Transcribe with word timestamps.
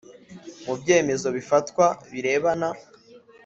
mu 0.65 0.73
byemezo 0.81 1.27
bifatwa 1.37 1.85
birebana 2.11 2.69